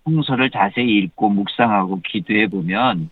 [0.05, 3.09] 성서를 자세히 읽고 묵상하고 기도해 보면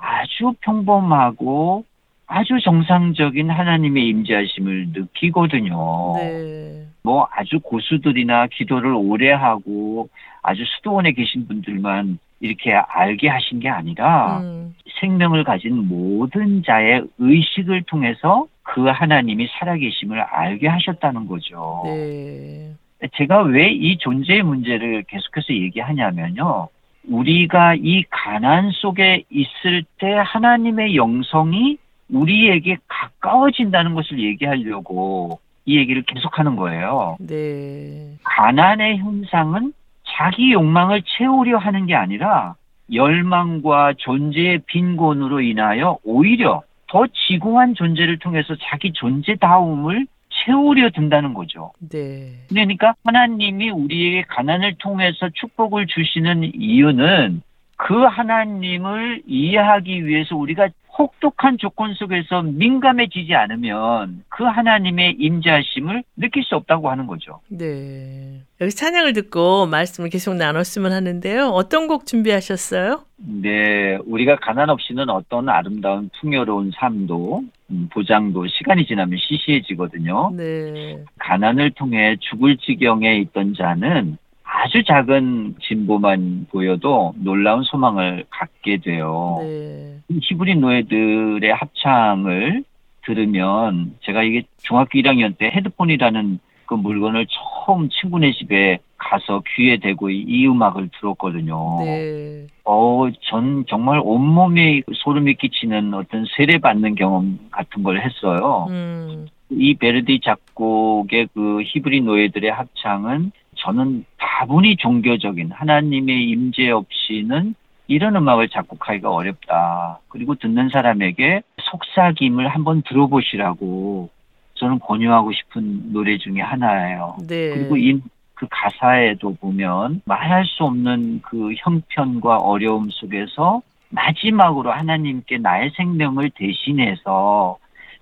[0.00, 1.84] 아주 평범하고
[2.26, 6.14] 아주 정상적인 하나님의 임재하심을 느끼거든요.
[6.16, 6.86] 네.
[7.02, 10.08] 뭐 아주 고수들이나 기도를 오래 하고
[10.42, 17.82] 아주 수도원에 계신 분들만 이렇게 알게 하신 게 아니라 음, 생명을 가진 모든 자의 의식을
[17.82, 21.82] 통해서 그 하나님이 살아계심을 알게 하셨다는 거죠.
[21.86, 22.72] 네.
[23.16, 26.68] 제가 왜 이 존재의 문제를 계속해서 얘기하냐면요.
[27.08, 31.78] 우리가 이 가난 속에 있을 때 하나님의 영성이
[32.08, 37.16] 우리에게 가까워진다는 것을 얘기하려고 이 얘기를 계속하는 거예요.
[37.20, 38.16] 네.
[38.24, 39.72] 가난의 현상은
[40.04, 42.54] 자기 욕망을 채우려 하는 게 아니라
[42.92, 50.06] 열망과 존재의 빈곤으로 인하여 오히려 더 지고한 존재를 통해서 자기 존재다움을
[50.44, 51.72] 채우려 든다는 거죠.
[51.90, 52.32] 네.
[52.48, 57.42] 그러니까 하나님이 우리에게 가난을 통해서 축복을 주시는 이유는
[57.76, 60.68] 그 하나님을 이해하기 위해서 우리가
[61.00, 67.40] 혹독한 조건 속에서 민감해지지 않으면 그 하나님의 임재하심을 느낄 수 없다고 하는 거죠.
[67.48, 68.42] 네.
[68.60, 71.46] 여기 찬양을 듣고 말씀을 계속 나눴으면 하는데요.
[71.48, 73.00] 어떤 곡 준비하셨어요?
[73.16, 80.32] 네, 우리가 가난 없이는 어떤 아름다운 풍요로운 삶도 음, 보장도 시간이 지나면 시시해지거든요.
[80.36, 81.02] 네.
[81.18, 84.18] 가난을 통해 죽을 지경에 있던 자는
[84.52, 89.38] 아주 작은 진보만 보여도 놀라운 소망을 갖게 돼요.
[89.40, 89.96] 네.
[90.20, 92.64] 히브리 노예들의 합창을
[93.04, 100.10] 들으면 제가 이게 중학교 1학년 때 헤드폰이라는 그 물건을 처음 친구네 집에 가서 귀에 대고
[100.10, 101.84] 이, 이 음악을 들었거든요.
[101.84, 102.46] 네.
[102.64, 108.66] 어, 전 정말 온몸에 소름이 끼치는 어떤 세례받는 경험 같은 걸 했어요.
[108.68, 109.28] 음.
[109.50, 117.54] 이 베르디 작곡의 그 히브리 노예들의 합창은 저는 다분히 종교적인 하나님의 임재 없이는
[117.86, 120.00] 이런 음악을 작곡하기가 어렵다.
[120.08, 124.10] 그리고 듣는 사람에게 속삭임을 한번 들어보시라고
[124.54, 127.16] 저는 권유하고 싶은 노래 중에 하나예요.
[127.26, 127.50] 네.
[127.50, 128.00] 그리고 이
[128.40, 137.58] 그 가사에도 보면 말할 수 없는 그 형편과 어려움 속에서 마지막으로 하나님께 나의 생명을 대신해서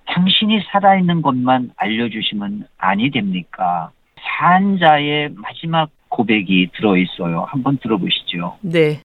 [0.06, 3.90] 당신이 살아있는 것만 알려주시면 아니 됩니까?
[4.38, 7.44] 산자의 마지막 고백이 들어 있어요.
[7.48, 8.58] 한번 들어보시죠.
[8.62, 9.02] 네.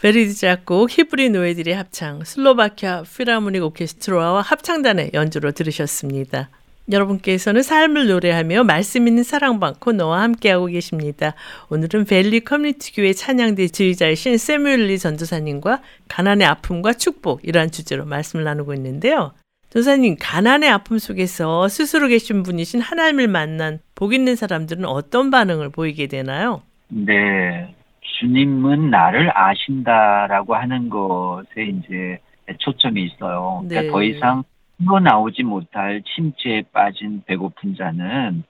[0.00, 6.50] 베르디 작곡 히브리 노예들의 합창 슬로바키아 필하모닉 오케스트라와 합창단의 연주로 들으셨습니다.
[6.90, 11.34] 여러분께서는 삶을 노래하며 말씀 있는 사랑방 코너와 함께하고 계십니다.
[11.68, 18.74] 오늘은 벨리 커뮤니티 교회 찬양대 지휘자이신 세뮤얼 리 전도사님과 가난의 아픔과 축복이라는 주제로 말씀을 나누고
[18.74, 19.32] 있는데요.
[19.70, 26.06] 전도사님, 가난의 아픔 속에서 스스로 계신 분이신 하나님을 만난 복 있는 사람들은 어떤 반응을 보이게
[26.06, 26.62] 되나요?
[26.88, 27.74] 네.
[28.20, 32.18] 주님은 나를 아신다라고 하는 것에 이제
[32.58, 33.60] 초점이 있어요.
[33.64, 33.68] 네.
[33.68, 34.42] 그러니까 더 이상
[34.78, 38.44] 흘러나오지 못할 침체에 빠진 배고픈 자는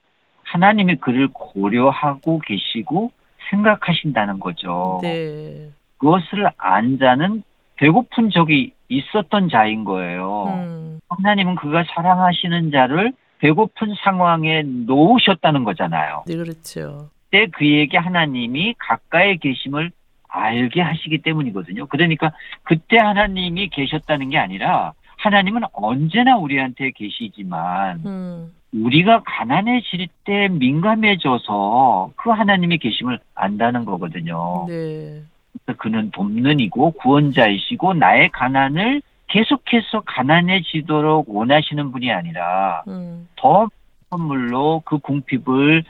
[0.44, 3.12] 하나님이 그를 고려하고 계시고
[3.50, 5.00] 생각하신다는 거죠.
[5.02, 5.70] 네.
[5.98, 7.42] 그것을 안 자는
[7.76, 10.44] 배고픈 적이 있었던 자인 거예요.
[10.48, 16.24] 음, 하나님은 그가 사랑하시는 자를 배고픈 상황에 놓으셨다는 거잖아요.
[16.26, 17.10] 네, 그렇죠.
[17.30, 19.90] 그때 그에게 하나님이 가까이 계심을
[20.28, 21.86] 알게 하시기 때문이거든요.
[21.86, 32.12] 그러니까 그때 하나님이 계셨다는 게 아니라 하나님은 언제나 우리한테 계시지만 음, 우리가 가난해질 때 민감해져서
[32.16, 34.66] 그 하나님의 계심을 안다는 거거든요.
[34.68, 35.22] 네.
[35.76, 43.68] 그는 돕는 이고 구원자이시고 나의 가난을 계속해서 가난해지도록 원하시는 분이 아니라 음, 더
[44.10, 45.84] 선물로 그 궁핍을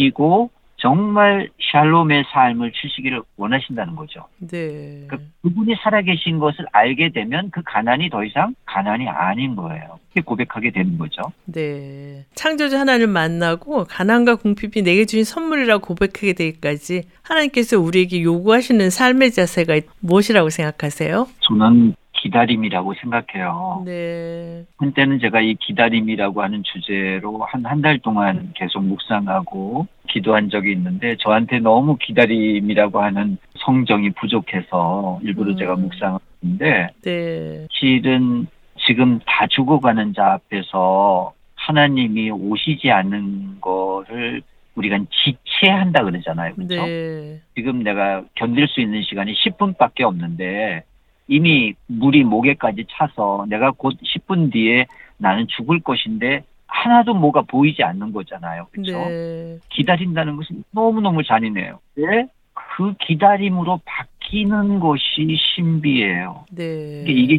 [0.00, 4.24] 해치고 정말 샬롬의 삶을 주시기를 원하신다는 거죠.
[4.38, 5.04] 네.
[5.08, 9.98] 그 그분이 살아계신 것을 알게 되면 그 가난이 더 이상 가난이 아닌 거예요.
[10.14, 11.20] 이렇게 고백하게 되는 거죠.
[11.44, 12.24] 네.
[12.34, 19.80] 창조주 하나님을 만나고 가난과 궁핍이 내게 주신 선물이라고 고백하게 되기까지 하나님께서 우리에게 요구하시는 삶의 자세가
[20.00, 21.28] 무엇이라고 생각하세요?
[21.40, 23.82] 저는 기다림이라고 생각해요.
[23.86, 24.64] 네.
[24.76, 31.16] 한때는 제가 이 기다림이라고 하는 주제로 한 한 달 동안 계속 묵상하고 기도한 적이 있는데
[31.18, 35.56] 저한테 너무 기다림이라고 하는 성정이 부족해서 일부러 음.
[35.56, 37.66] 제가 묵상했는데 네.
[37.70, 38.46] 실은
[38.86, 44.42] 지금 다 죽어가는 자 앞에서 하나님이 오시지 않는 거를
[44.74, 46.54] 우리가 지체한다 그러잖아요.
[46.54, 46.74] 그렇죠?
[46.86, 47.40] 네.
[47.54, 50.84] 지금 내가 견딜 수 있는 시간이 10분밖에 없는데
[51.30, 58.12] 이미 물이 목에까지 차서 내가 곧 10분 뒤에 나는 죽을 것인데 하나도 뭐가 보이지 않는
[58.12, 58.66] 거잖아요.
[58.72, 58.98] 그렇죠?
[59.08, 59.58] 네.
[59.68, 61.78] 기다린다는 것은 너무너무 잔인해요.
[61.94, 62.26] 왜?
[62.52, 66.46] 그 기다림으로 바뀌는 것이 신비예요.
[66.50, 67.04] 네.
[67.06, 67.38] 이게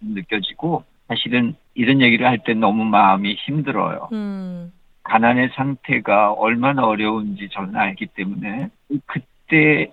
[0.00, 4.08] 느껴지고 사실은 이런 얘기를 할 때 너무 마음이 힘들어요.
[4.12, 4.72] 음.
[5.02, 8.70] 가난의 상태가 얼마나 어려운지 저는 알기 때문에
[9.04, 9.92] 그때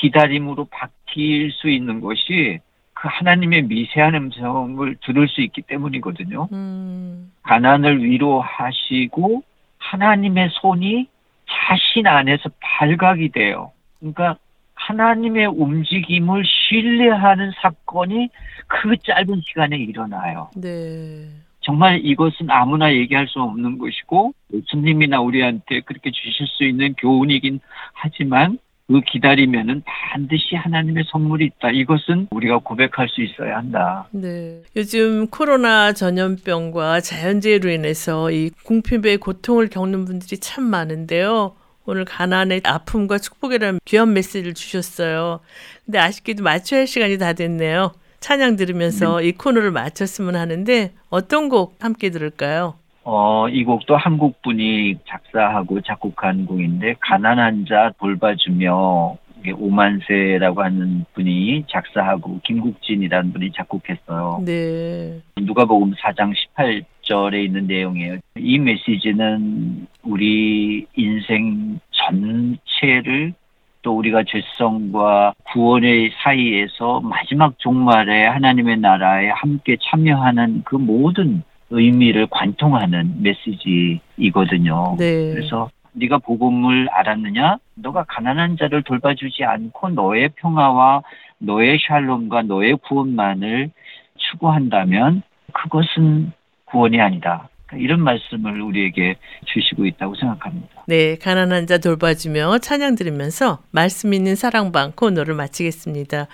[0.00, 2.58] 기다림으로 바 뀔수 있는 것이
[2.94, 6.48] 그 하나님의 미세한 음성을 들을 수 있기 때문이거든요.
[6.52, 7.30] 음.
[7.42, 9.42] 가난을 위로하시고
[9.78, 11.06] 하나님의 손이
[11.48, 13.72] 자신 안에서 발각이 돼요.
[13.98, 14.36] 그러니까
[14.74, 18.28] 하나님의 움직임을 신뢰하는 사건이
[18.66, 20.50] 그 짧은 시간에 일어나요.
[20.56, 21.28] 네.
[21.60, 27.60] 정말 이것은 아무나 얘기할 수 없는 것이고 예수님이나 우리한테 그렇게 주실 수 있는 교훈이긴
[27.92, 31.70] 하지만 그 기다리면은 반드시 하나님의 선물이 있다.
[31.70, 34.06] 이것은 우리가 고백할 수 있어야 한다.
[34.12, 34.62] 네.
[34.76, 41.56] 요즘 코로나 전염병과 자연재해로 인해서 이 궁핍의 고통을 겪는 분들이 참 많은데요.
[41.84, 45.40] 오늘 가난의 아픔과 축복이라는 귀한 메시지를 주셨어요.
[45.84, 47.92] 근데 아쉽게도 마쳐야 할 시간이 다 됐네요.
[48.20, 52.74] 찬양 들으면서 이 코너를 마쳤으면 하는데 어떤 곡 함께 들을까요?
[53.08, 59.16] 어, 이 곡도 한국 분이 작사하고 작곡한 곡인데 가난한 자 돌봐주며
[59.56, 64.42] 오만세라고 하는 분이 작사하고 김국진이라는 분이 작곡했어요.
[64.44, 65.20] 네.
[65.36, 68.18] 누가복음 4장 18절에 있는 내용이에요.
[68.38, 73.34] 이 메시지는 우리 인생 전체를
[73.82, 83.22] 또 우리가 죄성과 구원의 사이에서 마지막 종말에 하나님의 나라에 함께 참여하는 그 모든 의미를 관통하는
[83.22, 84.96] 메시지이거든요.
[84.98, 85.32] 네.
[85.34, 87.58] 그래서 네가 복음을 알았느냐?
[87.74, 91.02] 너가 가난한 자를 돌봐주지 않고 너의 평화와
[91.38, 93.70] 너의 샬롬과 너의 구원만을
[94.16, 96.32] 추구한다면 그것은
[96.66, 97.48] 구원이 아니다.
[97.66, 100.84] 그러니까 이런 말씀을 우리에게 주시고 있다고 생각합니다.
[100.86, 106.26] 네, 가난한 자 돌봐주며 찬양 들으면서 말씀 있는 사랑방 코너를 마치겠습니다.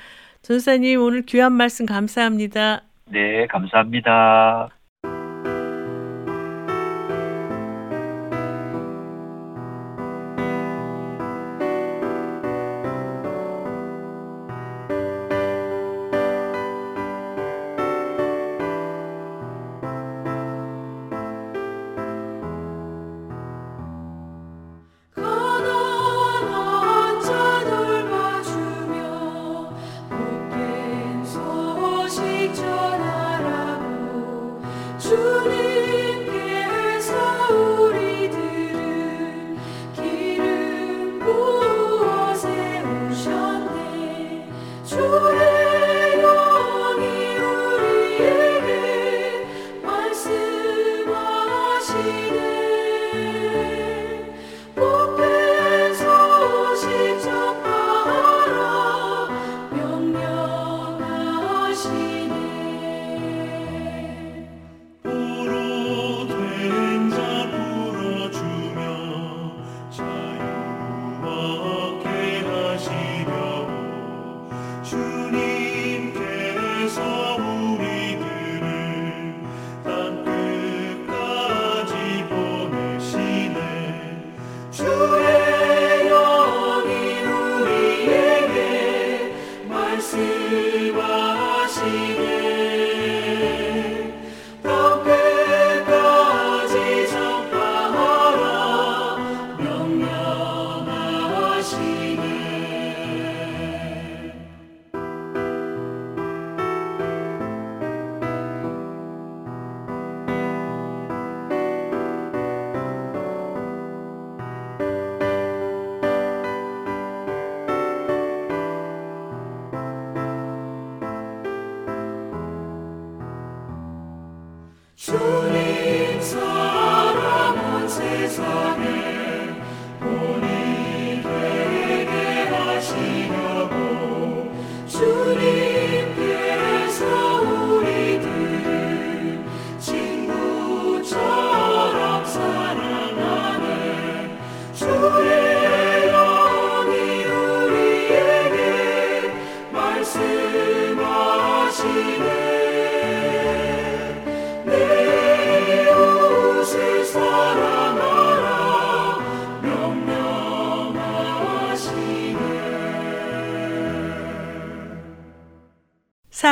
[0.43, 2.83] 전사님 오늘 귀한 말씀 감사합니다.
[3.07, 4.69] 네, 감사합니다.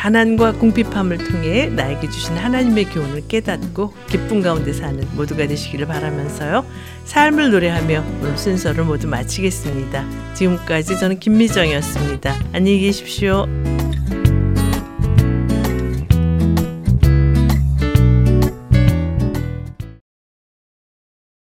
[0.00, 6.64] 가난과 궁핍함을 통해 나에게 주신 하나님의 교훈을 깨닫고 기쁨 가운데 사는 모두가 되시기를 바라면서요.
[7.04, 10.04] 삶을 노래하며 오늘 순서를 모두 마치겠습니다.
[10.34, 12.34] 지금까지 저는 김미정이었습니다.
[12.54, 13.46] 안녕히 계십시오.